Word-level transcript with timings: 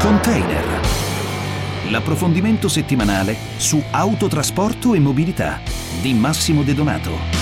Container. 0.00 0.64
L'approfondimento 1.90 2.68
settimanale 2.68 3.36
su 3.58 3.82
autotrasporto 3.90 4.94
e 4.94 4.98
mobilità 4.98 5.60
di 6.00 6.14
Massimo 6.14 6.62
De 6.62 6.72
Donato. 6.72 7.39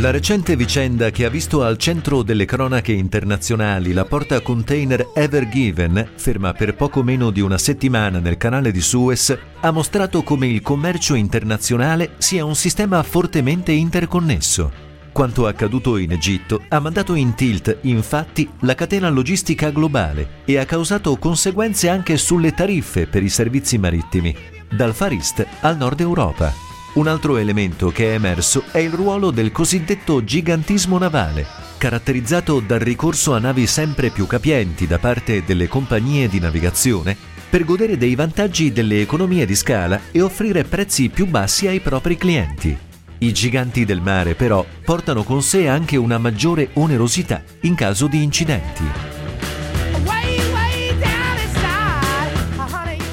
La 0.00 0.12
recente 0.12 0.54
vicenda 0.54 1.10
che 1.10 1.24
ha 1.24 1.28
visto 1.28 1.64
al 1.64 1.76
centro 1.76 2.22
delle 2.22 2.44
cronache 2.44 2.92
internazionali 2.92 3.92
la 3.92 4.04
porta 4.04 4.40
container 4.40 5.08
Ever 5.12 5.48
Given, 5.48 6.10
ferma 6.14 6.52
per 6.52 6.76
poco 6.76 7.02
meno 7.02 7.30
di 7.30 7.40
una 7.40 7.58
settimana 7.58 8.20
nel 8.20 8.36
canale 8.36 8.70
di 8.70 8.80
Suez, 8.80 9.36
ha 9.58 9.70
mostrato 9.72 10.22
come 10.22 10.46
il 10.46 10.62
commercio 10.62 11.14
internazionale 11.14 12.12
sia 12.18 12.44
un 12.44 12.54
sistema 12.54 13.02
fortemente 13.02 13.72
interconnesso. 13.72 14.70
Quanto 15.10 15.48
accaduto 15.48 15.96
in 15.96 16.12
Egitto 16.12 16.62
ha 16.68 16.78
mandato 16.78 17.14
in 17.14 17.34
tilt, 17.34 17.78
infatti, 17.82 18.48
la 18.60 18.76
catena 18.76 19.08
logistica 19.08 19.70
globale 19.70 20.42
e 20.44 20.58
ha 20.58 20.64
causato 20.64 21.16
conseguenze 21.16 21.88
anche 21.88 22.16
sulle 22.18 22.54
tariffe 22.54 23.08
per 23.08 23.24
i 23.24 23.28
servizi 23.28 23.78
marittimi, 23.78 24.32
dal 24.70 24.94
Far 24.94 25.10
East 25.10 25.44
al 25.62 25.76
Nord 25.76 25.98
Europa. 25.98 26.67
Un 26.94 27.06
altro 27.06 27.36
elemento 27.36 27.90
che 27.90 28.10
è 28.10 28.14
emerso 28.14 28.64
è 28.72 28.78
il 28.78 28.92
ruolo 28.92 29.30
del 29.30 29.52
cosiddetto 29.52 30.24
gigantismo 30.24 30.98
navale, 30.98 31.46
caratterizzato 31.76 32.60
dal 32.60 32.80
ricorso 32.80 33.34
a 33.34 33.38
navi 33.38 33.66
sempre 33.66 34.10
più 34.10 34.26
capienti 34.26 34.86
da 34.86 34.98
parte 34.98 35.44
delle 35.44 35.68
compagnie 35.68 36.28
di 36.28 36.40
navigazione 36.40 37.16
per 37.48 37.64
godere 37.64 37.96
dei 37.96 38.14
vantaggi 38.14 38.72
delle 38.72 39.00
economie 39.00 39.46
di 39.46 39.54
scala 39.54 40.00
e 40.10 40.20
offrire 40.22 40.64
prezzi 40.64 41.08
più 41.08 41.26
bassi 41.26 41.66
ai 41.66 41.80
propri 41.80 42.16
clienti. 42.16 42.76
I 43.18 43.32
giganti 43.32 43.84
del 43.84 44.00
mare 44.00 44.34
però 44.34 44.64
portano 44.84 45.22
con 45.22 45.42
sé 45.42 45.68
anche 45.68 45.96
una 45.96 46.18
maggiore 46.18 46.70
onerosità 46.74 47.42
in 47.62 47.74
caso 47.74 48.06
di 48.06 48.22
incidenti. 48.22 49.07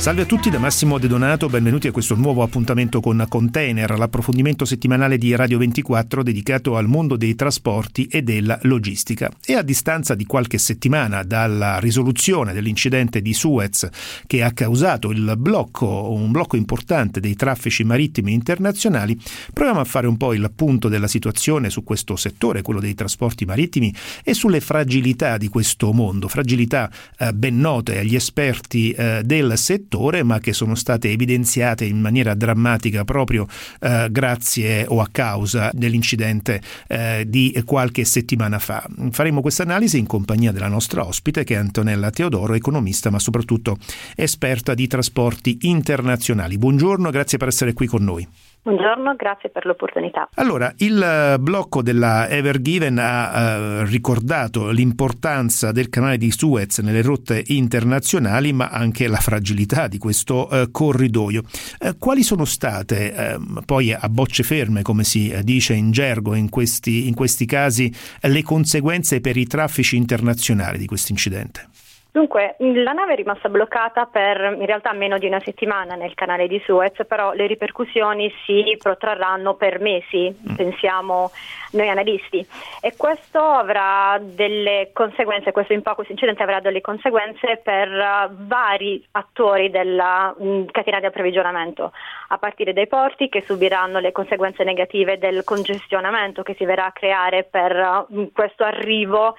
Salve 0.06 0.22
a 0.22 0.26
tutti 0.26 0.52
da 0.52 0.60
Massimo 0.60 1.00
De 1.00 1.08
Donato, 1.08 1.50
benvenuti 1.50 1.88
a 1.88 1.92
questo 1.92 2.14
nuovo 2.14 2.44
appuntamento 2.44 3.00
con 3.00 3.26
Container, 3.28 3.98
l'approfondimento 3.98 4.64
settimanale 4.64 5.18
di 5.18 5.34
Radio 5.34 5.58
24 5.58 6.22
dedicato 6.22 6.78
al 6.78 6.88
mondo 6.88 7.18
dei 7.18 7.34
trasporti 7.34 8.06
e 8.06 8.22
della 8.22 8.60
logistica. 8.62 9.32
E 9.44 9.56
a 9.56 9.64
distanza 9.64 10.14
di 10.14 10.28
qualche 10.28 10.60
settimana 10.60 11.24
dalla 11.24 11.80
risoluzione 11.80 12.54
dell'incidente 12.54 13.20
di 13.20 13.34
Suez 13.34 13.90
che 14.28 14.44
ha 14.44 14.52
causato 14.52 15.10
il 15.10 15.34
blocco, 15.40 16.12
un 16.12 16.30
blocco 16.30 16.56
importante 16.56 17.20
dei 17.20 17.34
traffici 17.34 17.84
marittimi 17.84 18.32
internazionali, 18.32 19.20
proviamo 19.52 19.80
a 19.80 19.86
fare 19.86 20.06
un 20.06 20.18
po' 20.18 20.34
il 20.34 20.52
punto 20.56 20.88
della 20.88 21.08
situazione 21.08 21.72
su 21.72 21.84
questo 21.84 22.16
settore, 22.16 22.62
quello 22.62 22.80
dei 22.80 22.94
trasporti 22.94 23.44
marittimi 23.46 23.92
e 24.24 24.36
sulle 24.36 24.62
fragilità 24.62 25.38
di 25.38 25.48
questo 25.48 25.92
mondo, 25.94 26.28
fragilità 26.28 26.92
eh, 27.18 27.34
ben 27.34 27.58
note 27.58 27.98
agli 27.98 28.14
esperti 28.14 28.92
eh, 28.92 29.24
del 29.26 29.58
settore 29.58 29.94
settore, 29.96 30.24
ma 30.24 30.40
che 30.40 30.54
sono 30.54 30.76
state 30.76 31.10
evidenziate 31.10 31.86
in 31.86 32.00
maniera 32.00 32.34
drammatica 32.34 33.04
proprio 33.06 33.48
eh, 33.80 34.08
grazie 34.12 34.86
o 34.88 35.00
a 35.00 35.08
causa 35.12 35.72
dell'incidente 35.74 36.62
eh, 36.88 37.24
di 37.28 37.62
qualche 37.66 38.04
settimana 38.04 38.60
fa. 38.60 38.86
Faremo 39.12 39.42
questa 39.42 39.64
analisi 39.64 39.98
in 39.98 40.06
compagnia 40.06 40.52
della 40.52 40.68
nostra 40.68 41.06
ospite 41.06 41.44
che 41.44 41.56
è 41.56 41.58
Antonella 41.58 42.10
Teodoro, 42.10 42.54
economista 42.54 43.10
ma 43.10 43.20
soprattutto 43.20 43.78
esperta 44.16 44.74
di 44.74 44.88
trasporti 44.88 45.60
internazionali. 45.62 46.58
Buongiorno, 46.58 47.10
grazie 47.10 47.38
per 47.38 47.48
essere 47.48 47.74
qui 47.74 47.88
con 47.88 48.04
noi. 48.04 48.28
Buongiorno, 48.66 49.16
grazie 49.16 49.50
per 49.50 49.68
l'opportunità. 49.68 50.28
Allora, 50.34 50.74
il 50.78 51.00
eh, 51.00 51.38
blocco 51.38 51.84
della 51.84 52.28
Ever 52.28 52.60
Given 52.60 52.98
ha 52.98 53.32
eh, 53.32 53.86
ricordato 53.86 54.72
l'importanza 54.72 55.72
del 55.72 55.88
canale 55.88 56.18
di 56.18 56.32
Suez 56.32 56.80
nelle 56.80 57.04
rotte 57.04 57.44
internazionali, 57.46 58.54
ma 58.54 58.70
anche 58.70 59.08
la 59.08 59.18
fragilità 59.18 59.88
di 59.88 60.00
questo 60.00 60.50
eh, 60.50 60.72
corridoio. 60.72 61.44
Eh, 61.80 61.96
quali 62.00 62.24
sono 62.24 62.44
state, 62.44 63.14
ehm, 63.14 63.62
poi 63.68 63.94
a 63.94 64.10
bocce 64.10 64.42
ferme, 64.42 64.82
come 64.82 65.04
si 65.04 65.32
dice 65.44 65.76
in 65.76 65.92
gergo 65.92 66.34
in 66.34 66.50
questi, 66.50 67.08
in 67.08 67.14
questi 67.14 67.46
casi, 67.46 67.94
le 68.20 68.42
conseguenze 68.42 69.22
per 69.22 69.38
i 69.38 69.46
traffici 69.46 69.96
internazionali 69.96 70.80
di 70.80 70.88
questo 70.88 71.12
incidente? 71.12 71.70
Dunque, 72.16 72.56
la 72.60 72.94
nave 72.94 73.12
è 73.12 73.16
rimasta 73.18 73.50
bloccata 73.50 74.06
per 74.06 74.56
in 74.58 74.66
realtà 74.66 74.94
meno 74.94 75.18
di 75.18 75.28
una 75.28 75.42
settimana 75.42 75.96
nel 75.96 76.14
canale 76.14 76.48
di 76.48 76.62
Suez, 76.64 77.06
però 77.06 77.34
le 77.34 77.46
ripercussioni 77.46 78.34
si 78.46 78.78
protrarranno 78.82 79.56
per 79.56 79.82
mesi, 79.82 80.34
mm. 80.34 80.56
pensiamo 80.56 81.32
noi 81.72 81.90
analisti. 81.90 82.48
E 82.80 82.94
questo 82.96 83.40
avrà 83.40 84.18
delle 84.22 84.92
conseguenze, 84.94 85.52
questo 85.52 85.74
impatto, 85.74 85.96
questo 85.96 86.14
incidente 86.14 86.42
avrà 86.42 86.62
delle 86.62 86.80
conseguenze 86.80 87.60
per 87.62 87.90
uh, 87.90 88.34
vari 88.48 89.06
attori 89.12 89.70
della 89.70 90.34
catena 90.72 91.02
di 91.02 91.08
approvvigionamento, 91.08 91.92
a 92.30 92.38
partire 92.38 92.72
dai 92.72 92.88
porti 92.88 93.28
che 93.28 93.44
subiranno 93.46 94.00
le 94.00 94.14
conseguenze 94.14 94.64
negative 94.64 95.18
del 95.18 95.44
congestionamento 95.44 96.44
che 96.44 96.56
si 96.58 96.64
verrà 96.64 96.86
a 96.86 96.94
creare 96.94 97.44
per 97.44 98.06
uh, 98.08 98.32
questo 98.32 98.64
arrivo 98.64 99.36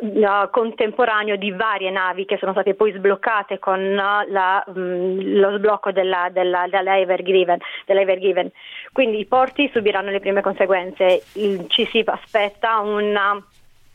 uh, 0.00 0.50
contemporaneo 0.50 1.36
di 1.36 1.50
varie 1.50 1.90
navi 1.90 2.24
che 2.24 2.38
sono 2.38 2.52
state 2.52 2.74
poi 2.74 2.92
sbloccate 2.92 3.58
con 3.58 3.80
uh, 3.80 4.30
la, 4.30 4.64
um, 4.66 5.38
lo 5.38 5.56
sblocco 5.56 5.92
della, 5.92 6.28
della, 6.30 6.66
della, 6.68 6.98
Evergiven, 6.98 7.58
della, 7.86 8.00
Evergiven, 8.00 8.50
Quindi 8.92 9.20
i 9.20 9.26
porti 9.26 9.70
subiranno 9.72 10.10
le 10.10 10.20
prime 10.20 10.40
conseguenze, 10.40 11.22
Il, 11.34 11.66
ci 11.68 11.86
si 11.86 12.02
aspetta 12.04 12.80
una, 12.80 13.40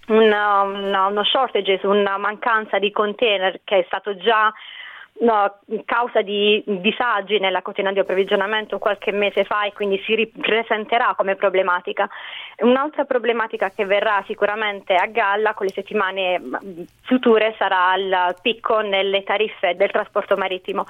una, 0.08 0.62
una, 0.62 1.06
uno 1.08 1.24
shortage, 1.24 1.80
una 1.84 2.18
mancanza 2.18 2.80
di 2.80 2.92
container 2.92 3.62
che 3.64 3.80
è 3.80 3.84
stato 3.88 4.16
già 4.16 4.54
no, 5.22 5.60
causa 5.86 6.22
di 6.22 6.62
disagi 6.66 7.40
nella 7.40 7.62
catena 7.62 7.92
di 7.92 8.00
approvvigionamento 8.00 8.80
qualche 8.80 9.12
mese 9.12 9.46
fa 9.46 9.64
e 9.64 9.74
quindi 9.74 10.02
si 10.06 10.16
ripresenterà 10.16 11.14
come 11.16 11.36
problematica. 11.36 12.10
Un'altra 12.58 13.06
problematica 13.06 13.70
che 13.70 13.86
verrà 13.86 14.24
sicuramente 14.28 14.96
a 14.96 15.06
galla 15.08 15.54
con 15.54 15.66
le 15.66 15.72
settimane 15.72 16.42
future 17.02 17.56
sarà 17.58 17.96
il 17.96 18.36
picco 18.42 18.80
nelle 18.80 19.24
tariffe 19.24 19.76
del 19.76 19.92
trasporto 19.92 20.36
marittimo, 20.36 20.86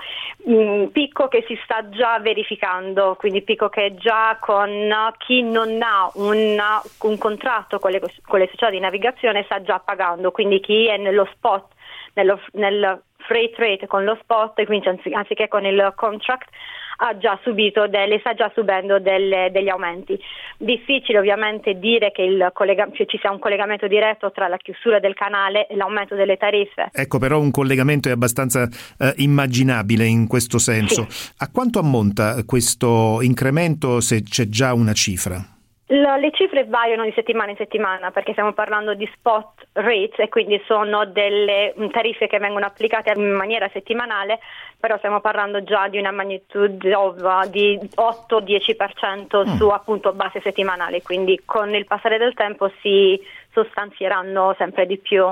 un 0.45 0.89
picco 0.91 1.27
che 1.27 1.43
si 1.47 1.59
sta 1.63 1.89
già 1.89 2.19
verificando, 2.19 3.15
quindi 3.17 3.41
picco 3.41 3.69
che 3.69 3.95
già 3.95 4.37
con 4.39 4.93
chi 5.17 5.43
non 5.43 5.81
ha 5.81 6.09
un, 6.15 6.57
un 7.01 7.17
contratto 7.17 7.79
con 7.79 7.91
le, 7.91 7.99
con 7.99 8.39
le 8.39 8.45
società 8.45 8.69
di 8.69 8.79
navigazione 8.79 9.43
sta 9.43 9.61
già 9.61 9.79
pagando, 9.79 10.31
quindi 10.31 10.59
chi 10.59 10.87
è 10.87 10.97
nello 10.97 11.27
spot 11.33 11.73
nello, 12.15 12.41
nel 12.53 13.01
freight 13.27 13.57
rate 13.57 13.87
con 13.87 14.03
lo 14.03 14.17
spot, 14.21 14.63
quindi 14.65 14.87
anziché 15.13 15.47
con 15.47 15.65
il 15.65 15.93
contract, 15.95 16.49
ha 16.97 17.17
già 17.17 17.37
subito 17.43 17.87
delle, 17.87 18.19
sta 18.19 18.33
già 18.33 18.49
subendo 18.53 18.99
delle, 18.99 19.49
degli 19.51 19.67
aumenti. 19.67 20.17
Difficile 20.57 21.19
ovviamente 21.19 21.77
dire 21.77 22.11
che 22.11 22.25
collega, 22.53 22.87
cioè 22.93 23.05
ci 23.05 23.17
sia 23.19 23.31
un 23.31 23.39
collegamento 23.39 23.87
diretto 23.87 24.31
tra 24.31 24.47
la 24.47 24.57
chiusura 24.57 24.99
del 24.99 25.13
canale 25.13 25.67
e 25.67 25.75
l'aumento 25.75 26.15
delle 26.15 26.37
tariffe. 26.37 26.89
Ecco, 26.93 27.19
però 27.19 27.39
un 27.39 27.51
collegamento 27.51 28.07
è 28.07 28.11
abbastanza 28.11 28.67
eh, 28.97 29.13
immaginabile 29.17 30.05
in 30.05 30.27
questo 30.27 30.57
senso. 30.57 31.05
Sì. 31.09 31.33
A 31.39 31.49
quanto 31.51 31.79
ammonta 31.79 32.43
questo 32.45 33.19
incremento 33.21 33.99
se 33.99 34.23
c'è 34.23 34.47
già 34.47 34.73
una 34.73 34.93
cifra? 34.93 35.54
Le 35.87 36.31
cifre 36.31 36.65
variano 36.65 37.03
di 37.03 37.11
settimana 37.13 37.51
in 37.51 37.57
settimana 37.57 38.09
perché 38.09 38.31
stiamo 38.31 38.53
parlando 38.53 38.95
di 38.95 39.07
spot 39.13 39.67
rates 39.73 40.17
e 40.17 40.29
quindi 40.29 40.59
sono 40.65 41.05
delle 41.05 41.75
tariffe 41.91 42.25
che 42.25 42.39
vengono 42.39 42.65
applicate 42.65 43.11
in 43.15 43.29
maniera 43.29 43.69
settimanale, 43.71 44.39
però 44.79 44.97
stiamo 44.97 45.19
parlando 45.19 45.63
già 45.63 45.87
di 45.87 45.99
una 45.99 46.09
magnitude 46.09 46.89
di 47.51 47.79
8-10% 47.95 49.47
mm. 49.47 49.57
su 49.57 49.67
appunto 49.67 50.11
base 50.13 50.41
settimanale, 50.41 51.03
quindi 51.03 51.43
con 51.45 51.71
il 51.75 51.85
passare 51.85 52.17
del 52.17 52.33
tempo 52.33 52.71
si 52.81 53.21
sostanzieranno 53.51 54.55
sempre 54.57 54.87
di 54.87 54.97
più 54.97 55.31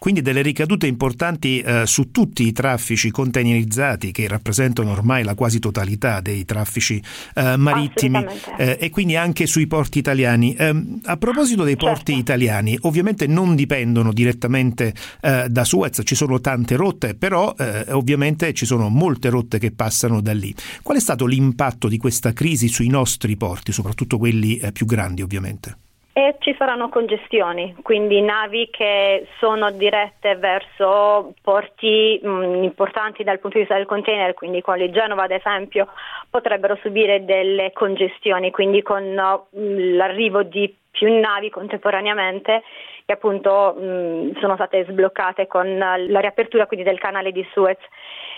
quindi 0.00 0.22
delle 0.22 0.40
ricadute 0.40 0.86
importanti 0.86 1.60
eh, 1.60 1.82
su 1.84 2.10
tutti 2.10 2.46
i 2.46 2.52
traffici 2.52 3.10
containerizzati 3.10 4.12
che 4.12 4.26
rappresentano 4.28 4.92
ormai 4.92 5.22
la 5.24 5.34
quasi 5.34 5.58
totalità 5.58 6.22
dei 6.22 6.46
traffici 6.46 7.02
eh, 7.34 7.58
marittimi 7.58 8.24
eh, 8.56 8.78
e 8.80 8.88
quindi 8.88 9.16
anche 9.16 9.44
sui 9.44 9.66
porti 9.66 9.98
italiani. 9.98 10.56
Ehm, 10.58 11.00
a 11.04 11.18
proposito 11.18 11.64
dei 11.64 11.76
porti 11.76 12.12
certo. 12.14 12.20
italiani, 12.20 12.78
ovviamente 12.80 13.26
non 13.26 13.54
dipendono 13.54 14.14
direttamente 14.14 14.94
eh, 15.20 15.44
da 15.50 15.64
Suez, 15.64 16.00
ci 16.02 16.14
sono 16.14 16.40
tante 16.40 16.76
rotte, 16.76 17.14
però 17.14 17.54
eh, 17.58 17.84
ovviamente 17.92 18.54
ci 18.54 18.64
sono 18.64 18.88
molte 18.88 19.28
rotte 19.28 19.58
che 19.58 19.70
passano 19.70 20.22
da 20.22 20.32
lì. 20.32 20.54
Qual 20.82 20.96
è 20.96 21.00
stato 21.00 21.26
l'impatto 21.26 21.88
di 21.88 21.98
questa 21.98 22.32
crisi 22.32 22.68
sui 22.68 22.88
nostri 22.88 23.36
porti, 23.36 23.70
soprattutto 23.70 24.16
quelli 24.16 24.56
eh, 24.56 24.72
più 24.72 24.86
grandi 24.86 25.20
ovviamente? 25.20 25.76
E 26.20 26.36
ci 26.40 26.54
saranno 26.58 26.90
congestioni, 26.90 27.74
quindi 27.80 28.20
navi 28.20 28.68
che 28.70 29.26
sono 29.38 29.70
dirette 29.70 30.36
verso 30.36 31.32
porti 31.40 32.20
mh, 32.22 32.28
mm, 32.28 32.62
importanti 32.62 33.24
dal 33.24 33.38
punto 33.38 33.56
di 33.56 33.62
vista 33.62 33.78
del 33.78 33.86
container, 33.86 34.34
quindi 34.34 34.60
quali 34.60 34.90
Genova 34.90 35.22
ad 35.22 35.30
esempio, 35.30 35.88
potrebbero 36.28 36.76
subire 36.82 37.24
delle 37.24 37.72
congestioni, 37.72 38.50
quindi 38.50 38.82
con 38.82 39.02
uh, 39.02 39.46
l'arrivo 39.50 40.42
di 40.42 40.76
più 40.90 41.18
navi 41.18 41.48
contemporaneamente 41.48 42.64
che 43.06 43.12
appunto 43.14 43.72
mh, 43.72 44.40
sono 44.40 44.56
state 44.56 44.84
sbloccate 44.90 45.46
con 45.46 45.78
la 45.78 46.20
riapertura 46.20 46.66
quindi 46.66 46.84
del 46.84 46.98
canale 46.98 47.32
di 47.32 47.48
Suez. 47.52 47.78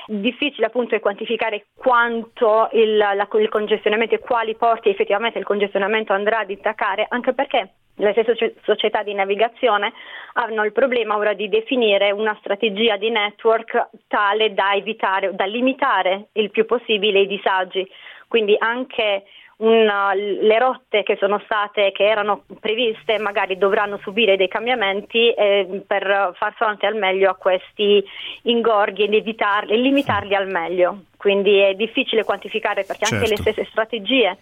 Difficile 0.07 0.67
appunto 0.67 0.95
è 0.95 1.01
quantificare 1.01 1.67
quanto 1.75 2.69
il, 2.73 2.97
la, 2.97 3.29
il 3.39 3.49
congestionamento 3.49 4.15
e 4.15 4.19
quali 4.19 4.57
porti 4.57 4.89
effettivamente 4.89 5.39
il 5.39 5.45
congestionamento 5.45 6.13
andrà 6.13 6.41
ad 6.41 6.51
intaccare, 6.51 7.07
anche 7.09 7.33
perché 7.33 7.75
le 7.97 8.13
stesse 8.13 8.55
società 8.65 9.03
di 9.03 9.15
navigazione 9.15 9.93
hanno 10.35 10.65
il 10.65 10.73
problema 10.73 11.17
ora 11.17 11.35
di 11.35 11.49
definire 11.49 12.11
una 12.11 12.37
strategia 12.41 12.97
di 12.97 13.11
network 13.11 13.91
tale 14.09 14.55
da 14.55 14.73
evitare, 14.75 15.35
da 15.35 15.45
limitare 15.45 16.29
il 16.33 16.51
più 16.51 16.65
possibile 16.65 17.21
i 17.21 17.27
disagi. 17.27 17.87
Quindi 18.27 18.57
anche 18.59 19.25
una, 19.63 20.13
le 20.15 20.59
rotte 20.59 21.03
che 21.03 21.17
sono 21.19 21.41
state, 21.45 21.93
che 21.93 22.05
erano 22.05 22.45
previste, 22.61 23.19
magari 23.19 23.57
dovranno 23.57 23.99
subire 24.03 24.37
dei 24.37 24.49
cambiamenti 24.49 25.33
eh, 25.33 25.83
per 25.87 26.33
far 26.37 26.55
fronte 26.55 26.87
al 26.87 26.97
meglio 26.97 27.31
a 27.31 27.37
questi 27.37 28.03
ingorghi 28.43 29.05
ed 29.05 29.15
evitarli, 29.15 29.81
limitarli 29.81 30.35
al 30.35 30.49
meglio. 30.49 31.05
Quindi 31.17 31.59
è 31.59 31.75
difficile 31.75 32.25
quantificare 32.25 32.85
perché 32.85 33.07
certo. 33.07 33.15
anche 33.15 33.29
le 33.29 33.37
certo. 33.37 33.53
stesse 33.53 33.71
strategie 33.71 34.37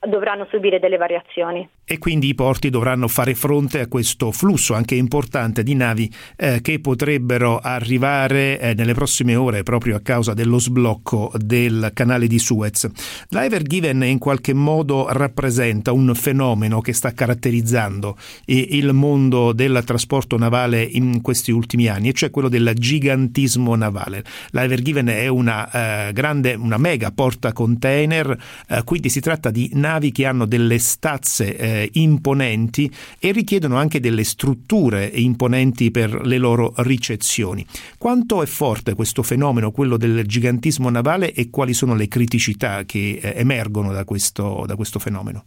dovranno 0.00 0.46
subire 0.50 0.78
delle 0.78 0.96
variazioni. 0.96 1.68
E 1.84 1.98
quindi 1.98 2.28
i 2.28 2.34
porti 2.34 2.68
dovranno 2.68 3.06
fare 3.08 3.34
fronte 3.34 3.80
a 3.80 3.86
questo 3.86 4.32
flusso 4.32 4.74
anche 4.74 4.96
importante 4.96 5.62
di 5.62 5.74
navi 5.74 6.12
eh, 6.36 6.60
che 6.60 6.80
potrebbero 6.80 7.58
arrivare 7.58 8.58
eh, 8.58 8.74
nelle 8.74 8.92
prossime 8.92 9.36
ore 9.36 9.62
proprio 9.62 9.96
a 9.96 10.00
causa 10.00 10.34
dello 10.34 10.58
sblocco 10.58 11.32
del 11.36 11.90
canale 11.94 12.26
di 12.26 12.38
Suez. 12.38 12.88
La 13.28 13.44
Ever 13.44 13.62
Given 13.62 14.02
in 14.02 14.18
qualche 14.18 14.52
modo 14.52 15.06
rappresenta 15.10 15.92
un 15.92 16.12
fenomeno 16.14 16.80
che 16.80 16.92
sta 16.92 17.12
caratterizzando 17.12 18.16
eh, 18.44 18.66
il 18.70 18.92
mondo 18.92 19.52
del 19.52 19.82
trasporto 19.84 20.36
navale 20.36 20.82
in 20.82 21.20
questi 21.22 21.52
ultimi 21.52 21.86
anni, 21.86 22.08
e 22.08 22.12
cioè 22.12 22.30
quello 22.30 22.48
del 22.48 22.72
gigantismo 22.74 23.74
navale. 23.76 24.24
La 24.50 24.64
Ever 24.64 24.82
Given 24.82 25.06
è 25.06 25.28
una 25.28 26.08
eh, 26.08 26.12
grande, 26.12 26.54
una 26.54 26.78
mega 26.78 27.12
porta 27.12 27.52
container, 27.52 28.36
eh, 28.68 28.82
quindi 28.84 29.08
si 29.08 29.20
tratta 29.20 29.50
di 29.50 29.70
navi 29.74 29.85
che 30.12 30.26
hanno 30.26 30.46
delle 30.46 30.78
stazze 30.78 31.56
eh, 31.56 31.90
imponenti 31.94 32.90
e 33.18 33.32
richiedono 33.32 33.76
anche 33.76 34.00
delle 34.00 34.24
strutture 34.24 35.04
imponenti 35.04 35.90
per 35.90 36.26
le 36.26 36.38
loro 36.38 36.72
ricezioni. 36.78 37.64
Quanto 37.98 38.42
è 38.42 38.46
forte 38.46 38.94
questo 38.94 39.22
fenomeno, 39.22 39.70
quello 39.70 39.96
del 39.96 40.26
gigantismo 40.26 40.90
navale 40.90 41.32
e 41.32 41.50
quali 41.50 41.72
sono 41.72 41.94
le 41.94 42.08
criticità 42.08 42.84
che 42.84 43.20
eh, 43.22 43.34
emergono 43.36 43.92
da 43.92 44.04
questo, 44.04 44.64
da 44.66 44.74
questo 44.76 44.98
fenomeno? 44.98 45.44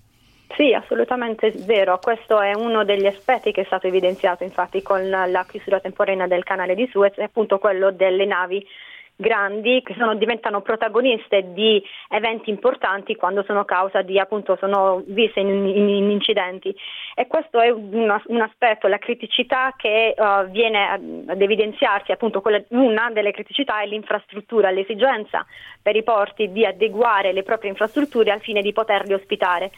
Sì, 0.55 0.73
assolutamente 0.73 1.53
vero. 1.65 1.99
Questo 1.99 2.41
è 2.41 2.53
uno 2.53 2.83
degli 2.83 3.05
aspetti 3.05 3.51
che 3.51 3.61
è 3.61 3.65
stato 3.65 3.87
evidenziato 3.87 4.43
infatti 4.43 4.81
con 4.81 5.07
la 5.09 5.45
chiusura 5.47 5.79
temporanea 5.79 6.27
del 6.27 6.43
canale 6.43 6.75
di 6.75 6.85
Suez, 6.91 7.13
è 7.15 7.23
appunto 7.23 7.59
quello 7.59 7.91
delle 7.91 8.25
navi 8.25 8.65
grandi 9.21 9.81
che 9.83 9.95
sono, 9.97 10.15
diventano 10.15 10.61
protagoniste 10.61 11.51
di 11.51 11.83
eventi 12.07 12.49
importanti 12.49 13.17
quando 13.17 13.43
sono 13.43 13.65
causa 13.65 14.01
di 14.01 14.17
appunto 14.17 14.55
sono 14.57 15.03
viste 15.07 15.41
in, 15.41 15.49
in, 15.49 15.89
in 15.89 16.09
incidenti 16.09 16.73
e 17.15 17.27
questo 17.27 17.59
è 17.59 17.69
un, 17.69 18.17
un, 18.27 18.41
aspetto, 18.41 18.87
la 18.87 18.97
criticità 18.97 19.73
che 19.75 20.15
uh, 20.17 20.49
viene 20.49 20.87
ad, 21.27 21.41
evidenziarsi 21.41 22.13
appunto 22.13 22.39
quella, 22.39 22.63
una 22.69 23.09
delle 23.11 23.31
criticità 23.31 23.81
è 23.81 23.87
l'infrastruttura, 23.87 24.71
l'esigenza 24.71 25.45
per 25.81 25.97
i 25.97 26.03
porti 26.03 26.53
di 26.53 26.65
adeguare 26.65 27.33
le 27.33 27.43
proprie 27.43 27.71
infrastrutture 27.71 28.31
al 28.31 28.39
fine 28.39 28.61
di 28.61 28.71
poterli 28.71 29.11
ospitare. 29.11 29.71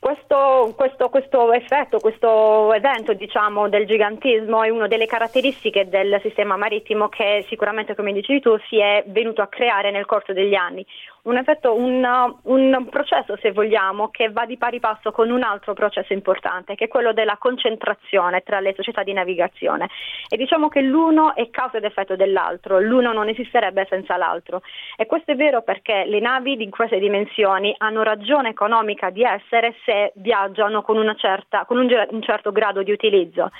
Questo, 0.00 0.72
questo, 0.78 1.10
questo, 1.10 1.52
effetto, 1.52 1.98
questo 1.98 2.72
evento 2.72 3.12
diciamo, 3.12 3.68
del 3.68 3.84
gigantismo 3.84 4.62
è 4.62 4.70
una 4.70 4.86
delle 4.86 5.04
caratteristiche 5.04 5.90
del 5.90 6.18
sistema 6.22 6.56
marittimo 6.56 7.10
che 7.10 7.44
sicuramente, 7.50 7.94
come 7.94 8.14
dicevi 8.14 8.40
tu, 8.40 8.56
si 8.70 8.78
è 8.78 9.04
venuto 9.08 9.42
a 9.42 9.48
creare 9.48 9.90
nel 9.90 10.06
corso 10.06 10.32
degli 10.32 10.54
anni 10.54 10.86
un 11.22 11.36
effetto, 11.36 11.74
un, 11.74 12.02
un, 12.44 12.86
processo, 12.88 13.36
se 13.42 13.52
vogliamo, 13.52 14.08
che 14.08 14.30
va 14.30 14.46
di 14.46 14.56
pari 14.56 14.80
passo 14.80 15.12
con 15.12 15.30
un 15.30 15.42
altro 15.42 15.74
processo 15.74 16.12
importante, 16.12 16.74
che 16.74 16.84
è 16.84 16.88
quello 16.88 17.12
della 17.12 17.36
concentrazione 17.38 18.40
tra 18.40 18.60
le 18.60 18.72
società 18.74 19.02
di 19.02 19.12
navigazione. 19.12 19.90
E 20.28 20.36
diciamo 20.36 20.68
che 20.68 20.80
l'uno 20.80 21.34
è 21.34 21.50
causa 21.50 21.76
ed 21.76 21.84
effetto 21.84 22.16
dell'altro, 22.16 22.80
l'uno 22.80 23.12
non 23.12 23.28
esisterebbe 23.28 23.86
senza 23.90 24.16
l'altro. 24.16 24.62
E 24.96 25.06
questo 25.06 25.32
è 25.32 25.36
vero 25.36 25.62
perché 25.62 26.04
le 26.06 26.20
navi 26.20 26.56
di 26.56 26.68
queste 26.70 26.98
dimensioni 26.98 27.74
hanno 27.78 28.02
ragione 28.02 28.50
economica 28.50 29.10
di 29.10 29.22
essere 29.22 29.74
se 29.90 30.12
viaggiano 30.14 30.82
con, 30.82 31.14
certa, 31.16 31.64
con 31.64 31.78
un, 31.78 31.88
un 32.10 32.22
certo 32.22 32.52
grado 32.52 32.84
di 32.84 32.92
utilizzo. 32.92 33.50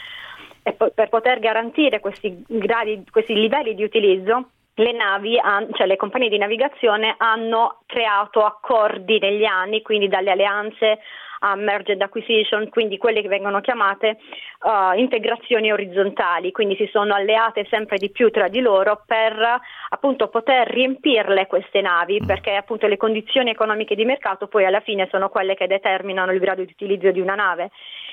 E 0.63 0.73
per 0.73 1.09
poter 1.09 1.41
garantire 1.41 1.99
questi, 1.99 2.45
gradi, 2.47 3.05
questi 3.11 3.35
livelli 3.35 3.75
di 3.75 3.83
utilizzo 3.83 4.51
le 4.75 4.93
navi, 4.93 5.39
cioè 5.73 5.87
le 5.87 5.97
compagnie 5.97 6.29
di 6.29 6.39
navigazione 6.39 7.15
hanno 7.19 7.81
creato 7.87 8.45
accordi 8.45 9.19
negli 9.19 9.45
anni, 9.45 9.83
quindi 9.83 10.09
dalle 10.09 10.31
alleanze 10.31 11.01
a 11.41 11.55
merged 11.55 12.01
acquisition, 12.01 12.69
quindi 12.69 12.99
quelle 12.99 13.23
che 13.23 13.29
vengono 13.29 13.61
chiamate 13.61 14.19
uh, 14.61 14.99
integrazioni 14.99 15.73
orizzontali, 15.73 16.53
quindi 16.53 16.77
si 16.77 16.89
sono 16.93 17.15
alleate 17.15 17.67
sempre 17.71 17.97
di 17.97 18.11
più 18.11 18.31
tra 18.31 18.49
di 18.49 18.61
loro 18.61 19.03
per 19.07 19.61
appunto 19.91 20.29
poter 20.29 20.69
riempirle 20.69 21.47
queste 21.47 21.81
navi, 21.81 22.21
mm. 22.23 22.27
perché 22.27 22.55
appunto 22.55 22.87
le 22.87 22.97
condizioni 22.97 23.51
economiche 23.51 23.95
di 23.95 24.05
mercato 24.05 24.49
poi 24.49 24.65
alla 24.65 24.81
fine 24.81 25.09
sono 25.11 25.29
quelle 25.29 25.55
che 25.55 25.67
determinano 25.67 26.33
il 26.33 26.41
grado 26.41 26.65
di 26.65 26.73
utilizzo 26.73 27.11
di 27.11 27.21
una 27.21 27.35
nave 27.35 27.71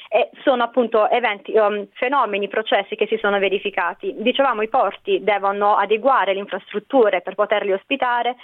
e 0.09 0.30
sono 0.44 0.63
appunto 0.63 1.09
eventi, 1.09 1.51
um, 1.57 1.88
fenomeni, 1.94 2.47
processi 2.47 2.95
che 2.95 3.07
si 3.07 3.18
sono 3.18 3.39
verificati. 3.39 4.15
Dicevamo 4.18 4.62
i 4.62 4.69
porti 4.69 5.21
devono 5.21 5.75
adeguare 5.75 6.33
le 6.33 6.39
infrastrutture 6.39 7.21
per 7.21 7.35
poterli 7.35 7.73
ospitare, 7.73 8.38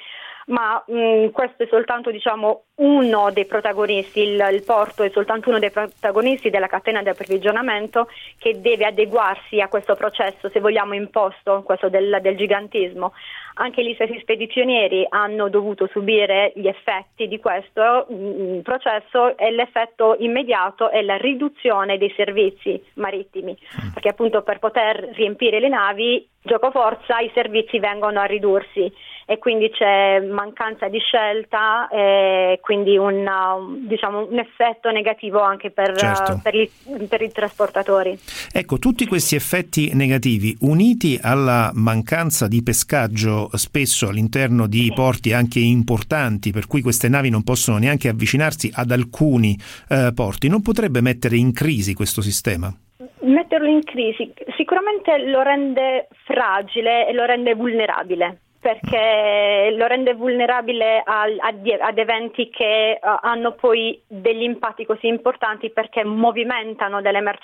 ma 0.48 0.84
mh, 0.86 0.94
mm, 0.94 1.28
questo 1.30 1.64
è 1.64 1.68
soltanto 1.70 2.12
diciamo, 2.12 2.64
uno 2.76 3.32
dei 3.32 3.46
protagonisti, 3.46 4.22
il, 4.22 4.48
il, 4.52 4.64
porto 4.64 5.04
è 5.04 5.10
soltanto 5.10 5.50
uno 5.50 5.60
dei 5.60 5.72
protagonisti 5.72 6.50
della 6.50 6.68
catena 6.68 7.02
di 7.02 7.10
approvvigionamento 7.10 8.08
che 8.38 8.60
deve 8.60 8.86
adeguarsi 8.86 9.62
a 9.62 9.68
questo 9.68 9.96
processo, 9.96 10.50
se 10.50 10.60
vogliamo, 10.60 10.94
imposto, 10.94 11.62
questo 11.64 11.90
del, 11.90 12.20
del 12.22 12.36
gigantismo. 12.36 13.14
Anche 13.56 13.84
gli 13.84 13.94
stessi 13.94 14.20
spedizionieri 14.20 15.06
hanno 15.10 15.50
dovuto 15.50 15.88
subire 15.92 16.54
gli 16.56 16.68
effetti 16.68 17.28
di 17.28 17.40
questo 17.40 18.08
mh, 18.10 18.16
mm, 18.16 18.60
processo 18.60 19.38
e 19.38 19.52
l'effetto 19.52 20.16
immediato 20.20 20.90
è 20.90 21.02
la 21.02 21.18
riduzione 21.18 21.98
dei 21.98 22.12
servizi 22.16 22.82
marittimi, 22.96 23.52
mm. 23.52 23.94
perché 23.94 24.10
appunto 24.10 24.42
per 24.42 24.60
poter 24.60 25.12
riempire 25.14 25.60
le 25.60 25.70
navi, 25.70 26.28
gioco 26.42 26.72
forza, 26.72 27.20
i 27.20 27.32
servizi 27.34 27.80
vengono 27.80 28.20
a 28.20 28.26
ridursi 28.26 28.92
e 29.26 29.38
quindi 29.38 29.70
c'è 29.70 30.20
mancanza 30.20 30.90
di 30.90 31.00
scelta 31.00 31.88
e 31.88 32.60
quindi 32.62 32.98
un, 32.98 33.88
diciamo, 33.88 34.28
un 34.30 34.38
effetto 34.38 34.92
negativo 34.92 35.42
anche 35.42 35.72
per, 35.72 35.96
certo. 35.96 36.40
per, 36.44 36.56
i, 36.56 36.70
per, 37.08 37.22
i, 37.22 37.32
trasportatori. 37.32 38.18
Ecco, 38.52 38.80
tutti 38.80 39.06
questi 39.06 39.36
effetti 39.36 39.94
negativi 39.94 40.56
uniti 40.62 41.20
alla 41.22 41.72
mancanza 41.74 42.48
di 42.48 42.62
pescaggio 42.64 43.43
spesso 43.54 44.10
all'interno 44.10 44.68
di 44.68 44.92
porti 44.94 45.34
anche 45.34 45.60
importanti 45.60 46.52
per 46.52 46.68
cui 46.68 46.82
queste 46.82 47.10
navi 47.10 47.30
non 47.30 47.44
possono 47.44 47.78
neanche 47.78 48.10
avvicinarsi 48.10 48.72
ad 48.74 48.92
alcuni 48.92 49.58
eh, 49.90 50.12
porti, 50.14 50.48
non 50.48 50.62
potrebbe 50.62 51.02
mettere 51.02 51.38
in 51.38 51.54
crisi 51.54 51.94
questo 51.94 52.22
sistema? 52.22 52.74
Metterlo 53.22 53.68
in 53.68 53.84
crisi 53.84 54.32
sicuramente 54.56 55.18
lo 55.28 55.42
rende 55.42 56.08
fragile 56.26 57.08
e 57.08 57.14
lo 57.14 57.26
rende 57.26 57.56
vulnerabile 57.56 58.40
perché 58.64 59.76
lo 59.76 59.88
rende 59.88 60.14
vulnerabile 60.14 61.04
ad 61.04 61.98
eventi 61.98 62.50
che 62.50 62.98
uh, 63.02 63.08
hanno 63.20 63.52
poi 63.52 64.02
degli 64.08 64.44
impatti 64.44 64.86
così 64.86 65.08
importanti 65.08 65.70
perché 65.70 66.06
movimentano 66.06 67.02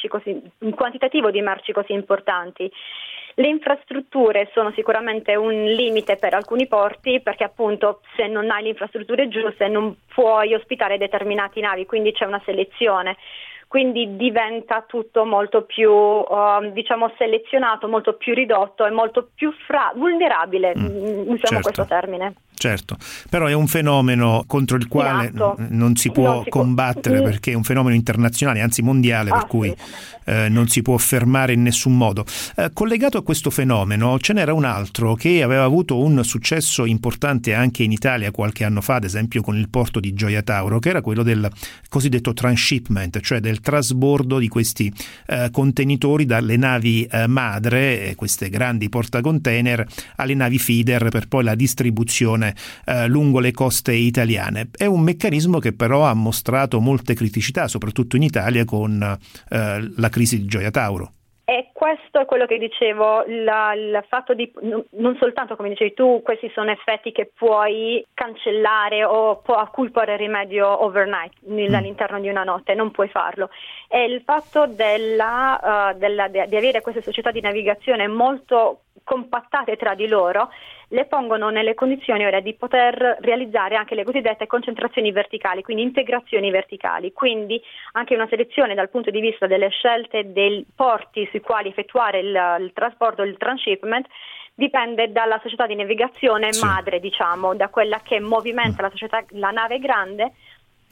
così, 0.08 0.42
un 0.60 0.74
quantitativo 0.74 1.30
di 1.30 1.42
merci 1.42 1.74
così 1.74 1.92
importanti. 1.92 2.72
Le 3.36 3.48
infrastrutture 3.48 4.50
sono 4.54 4.72
sicuramente 4.72 5.36
un 5.36 5.64
limite 5.66 6.18
per 6.18 6.34
alcuni 6.34 6.68
porti 6.68 7.22
perché 7.22 7.44
appunto 7.44 8.02
se 8.16 8.28
non 8.28 8.50
hai 8.50 8.64
le 8.64 8.70
infrastrutture 8.70 9.28
giuste 9.28 9.68
non 9.68 9.96
puoi 10.14 10.54
ospitare 10.54 10.98
determinati 10.98 11.62
navi, 11.62 11.86
quindi 11.86 12.12
c'è 12.12 12.26
una 12.26 12.42
selezione 12.44 13.16
quindi 13.70 14.16
diventa 14.16 14.84
tutto 14.88 15.26
molto 15.26 15.62
più 15.62 15.92
uh, 15.92 16.72
diciamo 16.74 17.14
selezionato, 17.20 17.88
molto 17.88 18.16
più 18.16 18.34
ridotto 18.34 18.84
e 18.84 18.90
molto 18.90 19.30
più 19.36 19.52
fra- 19.68 19.94
vulnerabile, 19.96 20.74
mm, 20.76 20.86
mm 20.86 21.20
usiamo 21.20 21.38
certo. 21.38 21.62
questo 21.62 21.86
termine. 21.86 22.34
certo, 22.56 22.98
però 23.30 23.46
è 23.46 23.54
un 23.54 23.68
fenomeno 23.68 24.44
contro 24.48 24.76
il 24.76 24.88
quale 24.88 25.32
non 25.70 25.96
si 25.96 26.12
può 26.12 26.34
non 26.34 26.44
si 26.46 26.50
combattere 26.50 27.18
può. 27.18 27.26
perché 27.26 27.52
è 27.52 27.54
un 27.54 27.64
fenomeno 27.64 27.94
internazionale, 27.94 28.62
anzi 28.62 28.82
mondiale, 28.82 29.30
per 29.30 29.46
cui 29.46 29.72
eh, 30.26 30.50
non 30.50 30.68
si 30.68 30.82
può 30.82 30.98
fermare 30.98 31.54
in 31.54 31.62
nessun 31.62 31.96
modo. 31.96 32.26
Eh, 32.56 32.72
collegato 32.74 33.20
a 33.20 33.24
questo 33.24 33.52
fenomeno 33.52 34.18
ce 34.18 34.34
n'era 34.34 34.52
un 34.52 34.66
altro 34.66 35.14
che 35.14 35.44
aveva 35.44 35.64
avuto 35.64 36.00
un 36.00 36.24
successo 36.24 36.86
importante 36.86 37.54
anche 37.54 37.84
in 37.84 37.92
Italia 37.92 38.32
qualche 38.32 38.64
anno 38.64 38.82
fa, 38.82 38.96
ad 38.96 39.04
esempio 39.04 39.44
con 39.44 39.56
il 39.56 39.70
porto 39.70 40.00
di 40.00 40.14
Gioia 40.14 40.42
Tauro, 40.42 40.80
che 40.80 40.90
era 40.90 41.02
quello 41.02 41.22
del 41.22 41.48
cosiddetto 41.88 42.34
transshipment, 42.34 43.20
cioè 43.20 43.40
del 43.40 43.58
trasbordo 43.62 44.40
di 44.40 44.48
questi 44.48 44.92
eh, 45.28 45.50
contenitori 45.52 46.26
dalle 46.26 46.58
navi 46.58 47.04
eh, 47.04 47.28
madre, 47.28 48.14
queste 48.16 48.50
grandi 48.50 48.90
portacontainer, 48.90 49.86
alle 50.18 50.34
navi 50.34 50.60
feeder 50.60 51.10
per 51.10 51.28
poi 51.28 51.44
la 51.44 51.56
distribuzione 51.56 52.56
eh, 52.86 53.08
lungo 53.08 53.40
le 53.40 53.52
coste 53.52 53.94
italiane. 53.94 54.70
È 54.76 54.86
un 54.86 55.02
meccanismo 55.02 55.60
che 55.60 55.74
però 55.74 56.06
ha 56.06 56.14
mostrato 56.14 56.80
molte 56.80 57.14
criticità, 57.14 57.68
soprattutto 57.68 58.16
in 58.16 58.24
Italia 58.24 58.66
con 58.66 59.02
eh, 59.02 59.92
la 59.96 60.10
crisi 60.10 60.40
di 60.40 60.46
Gioia 60.46 60.72
Tauro. 60.72 61.14
E 61.50 61.72
questo 61.74 62.20
è 62.20 62.26
quello 62.26 62.46
che 62.46 62.60
dicevo, 62.60 63.24
la, 63.26 63.74
il 63.74 64.06
fatto 64.08 64.36
di 64.36 64.54
non 64.62 65.18
soltanto 65.18 65.56
come 65.56 65.70
dicevi 65.70 65.96
tu, 65.96 66.22
questi 66.22 66.48
sono 66.54 66.70
effetti 66.70 67.12
che 67.12 67.32
puoi 67.36 68.06
cancellare 68.14 69.04
o 69.04 69.38
può, 69.38 69.56
a 69.56 69.68
cui 69.70 69.90
porre 69.90 70.16
rimedio 70.16 70.84
overnight 70.84 71.34
mm. 71.50 71.74
all'interno 71.74 72.20
di 72.20 72.30
una 72.30 72.44
notte, 72.44 72.76
non 72.76 72.92
puoi 72.92 73.10
farlo. 73.10 73.50
E 73.88 74.04
il 74.04 74.22
fatto 74.24 74.68
della, 74.68 75.92
uh, 75.92 75.98
della, 75.98 76.28
di 76.28 76.56
avere 76.56 76.82
queste 76.82 77.02
società 77.02 77.32
di 77.32 77.42
navigazione 77.42 78.08
molto 78.08 78.82
compattate 79.10 79.76
tra 79.76 79.96
di 79.96 80.08
loro 80.08 80.52
le 80.90 81.06
pongono 81.06 81.50
nelle 81.50 81.74
condizioni 81.74 82.26
ora 82.26 82.42
di 82.42 82.54
poter 82.54 83.18
realizzare 83.22 83.76
anche 83.76 83.96
le 83.96 84.04
cosiddette 84.04 84.46
concentrazioni 84.46 85.12
verticali, 85.12 85.64
quindi 85.64 85.82
integrazioni 85.82 86.52
verticali, 86.52 87.12
quindi 87.12 87.60
anche 87.94 88.14
una 88.14 88.28
selezione 88.28 88.76
dal 88.76 88.92
punto 88.92 89.10
di 89.10 89.20
vista 89.20 89.48
delle 89.48 89.70
scelte 89.70 90.32
dei 90.32 90.64
porti 90.76 91.28
sui 91.32 91.42
quali 91.42 91.70
effettuare 91.70 92.20
il, 92.20 92.58
il 92.60 92.72
trasporto, 92.74 93.24
il 93.24 93.38
transshipment 93.38 94.06
dipende 94.54 95.12
dalla 95.12 95.40
società 95.42 95.66
di 95.66 95.76
navigazione 95.76 96.54
sì. 96.54 96.64
madre, 96.64 97.00
diciamo, 97.00 97.56
da 97.56 97.70
quella 97.70 98.02
che 98.04 98.20
movimenta 98.20 98.82
mm. 98.82 98.86
la, 98.86 98.90
società, 98.90 99.24
la 99.30 99.52
nave 99.52 99.80
grande 99.80 100.34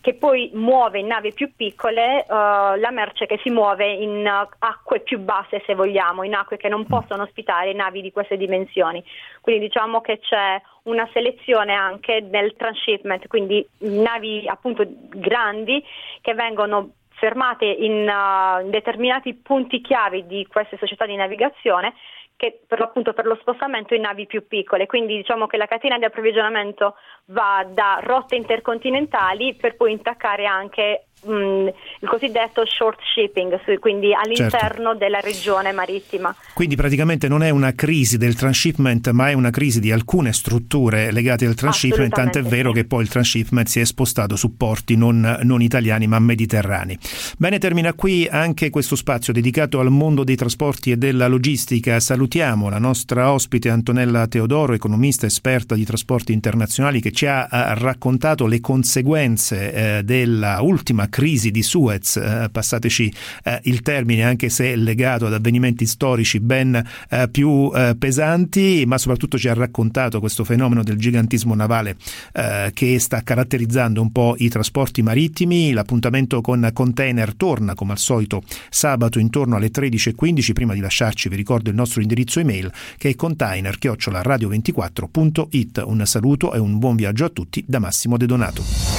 che 0.01 0.13
poi 0.13 0.51
muove 0.53 0.99
in 0.99 1.07
navi 1.07 1.33
più 1.33 1.51
piccole 1.55 2.23
uh, 2.27 2.33
la 2.79 2.91
merce 2.91 3.25
che 3.25 3.39
si 3.43 3.49
muove 3.49 3.91
in 3.91 4.25
uh, 4.25 4.47
acque 4.59 5.01
più 5.01 5.19
basse, 5.19 5.63
se 5.65 5.75
vogliamo, 5.75 6.23
in 6.23 6.33
acque 6.33 6.57
che 6.57 6.69
non 6.69 6.81
mm. 6.81 6.85
possono 6.85 7.23
ospitare 7.23 7.73
navi 7.73 8.01
di 8.01 8.11
queste 8.11 8.37
dimensioni. 8.37 9.03
Quindi 9.41 9.65
diciamo 9.65 10.01
che 10.01 10.19
c'è 10.19 10.61
una 10.83 11.09
selezione 11.11 11.73
anche 11.73 12.21
nel 12.21 12.55
transshipment, 12.55 13.27
quindi 13.27 13.67
navi 13.79 14.47
appunto 14.47 14.85
grandi 14.87 15.83
che 16.21 16.33
vengono 16.33 16.91
fermate 17.17 17.65
in, 17.65 18.07
uh, 18.07 18.63
in 18.63 18.69
determinati 18.69 19.33
punti 19.33 19.81
chiavi 19.81 20.25
di 20.27 20.45
queste 20.47 20.77
società 20.77 21.05
di 21.05 21.15
navigazione 21.15 21.93
che 22.37 22.61
per, 22.65 22.79
appunto 22.81 23.13
per 23.13 23.25
lo 23.25 23.35
spostamento 23.41 23.95
in 23.95 24.01
navi 24.01 24.27
più 24.27 24.47
piccole. 24.47 24.85
Quindi 24.85 25.17
diciamo 25.17 25.47
che 25.47 25.57
la 25.57 25.65
catena 25.65 25.97
di 25.97 26.05
approvvigionamento 26.05 26.95
va 27.25 27.65
da 27.67 27.99
rotte 28.01 28.35
intercontinentali 28.35 29.55
per 29.55 29.75
poi 29.75 29.91
intaccare 29.91 30.45
anche 30.45 31.07
mh, 31.23 31.67
il 31.99 32.07
cosiddetto 32.07 32.65
short 32.65 32.99
shipping, 33.13 33.79
quindi 33.79 34.13
all'interno 34.13 34.91
certo. 34.91 34.97
della 34.97 35.19
regione 35.19 35.71
marittima. 35.71 36.35
Quindi 36.53 36.75
praticamente 36.75 37.27
non 37.27 37.43
è 37.43 37.49
una 37.49 37.73
crisi 37.73 38.17
del 38.17 38.35
transshipment, 38.35 39.09
ma 39.11 39.29
è 39.29 39.33
una 39.33 39.49
crisi 39.49 39.79
di 39.79 39.91
alcune 39.91 40.33
strutture 40.33 41.11
legate 41.11 41.45
al 41.45 41.55
transshipment, 41.55 42.13
tant'è 42.13 42.41
vero 42.41 42.71
che 42.71 42.85
poi 42.85 43.03
il 43.03 43.09
transshipment 43.09 43.67
si 43.67 43.79
è 43.79 43.85
spostato 43.85 44.35
su 44.35 44.55
porti 44.55 44.95
non, 44.95 45.39
non 45.43 45.61
italiani 45.61 46.07
ma 46.07 46.19
mediterranei. 46.19 46.97
Bene, 47.37 47.59
termina 47.59 47.93
qui 47.93 48.27
anche 48.29 48.69
questo 48.69 48.95
spazio 48.95 49.33
dedicato 49.33 49.79
al 49.79 49.89
mondo 49.89 50.23
dei 50.23 50.35
trasporti 50.35 50.91
e 50.91 50.97
della 50.97 51.27
logistica. 51.27 51.99
Salutiamo 51.99 52.69
la 52.69 52.79
nostra 52.79 53.31
ospite 53.31 53.69
Antonella 53.69 54.27
Teodoro, 54.27 54.73
economista 54.73 55.25
esperta 55.25 55.75
di 55.75 55.85
trasporti 55.85 56.33
internazionali, 56.33 57.01
che 57.01 57.11
ci 57.11 57.25
ha 57.25 57.47
raccontato 57.75 58.45
le 58.45 58.59
conseguenze 58.59 59.73
eh, 59.97 60.03
della 60.03 60.61
ultima 60.61 61.06
crisi 61.09 61.51
di 61.51 61.63
Suez, 61.63 62.17
eh, 62.17 62.49
passateci 62.51 63.13
eh, 63.43 63.59
il 63.63 63.81
termine, 63.81 64.23
anche 64.23 64.49
se 64.49 64.75
legato 64.75 65.27
ad 65.27 65.33
avvenimenti 65.33 65.85
storici 65.85 66.39
ben 66.39 66.83
eh, 67.09 67.29
più 67.29 67.71
eh, 67.73 67.95
pesanti, 67.97 68.83
ma 68.85 68.97
soprattutto 68.97 69.37
ci 69.37 69.47
ha 69.47 69.53
raccontato 69.53 70.19
questo 70.19 70.43
fenomeno 70.43 70.83
del 70.83 70.97
gigantismo 70.97 71.55
navale 71.55 71.95
eh, 72.33 72.71
che 72.73 72.99
sta 72.99 73.21
caratterizzando 73.21 74.01
un 74.01 74.11
po' 74.11 74.35
i 74.39 74.49
trasporti 74.49 75.01
marittimi. 75.01 75.71
L'appuntamento 75.71 76.41
con 76.41 76.69
container 76.73 77.33
torna 77.35 77.75
come 77.75 77.93
al 77.93 77.97
solito 77.97 78.43
sabato 78.69 79.19
intorno 79.19 79.55
alle 79.55 79.71
13.15. 79.71 80.51
Prima 80.53 80.73
di 80.73 80.79
lasciarci 80.79 81.29
vi 81.29 81.35
ricordo 81.35 81.69
il 81.69 81.75
nostro 81.75 82.01
indirizzo 82.01 82.39
email 82.39 82.71
che 82.97 83.09
è 83.09 83.15
container-radio24.it. 83.15 85.83
Un 85.85 86.05
saluto 86.05 86.53
e 86.53 86.59
un 86.59 86.77
buon 86.77 86.95
viaggio 86.95 87.25
a 87.25 87.29
tutti 87.29 87.63
da 87.67 87.79
Massimo 87.79 88.15
De 88.17 88.25
Donato 88.25 88.96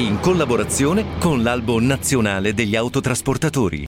in 0.00 0.18
collaborazione 0.18 1.18
con 1.18 1.42
l'Albo 1.42 1.78
Nazionale 1.78 2.54
degli 2.54 2.74
Autotrasportatori. 2.74 3.78